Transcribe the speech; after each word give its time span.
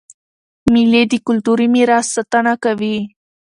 مېلې 0.71 1.01
د 1.11 1.13
کلتوري 1.27 1.67
میراث 1.75 2.07
ساتنه 2.15 2.53
کوي. 2.63 2.97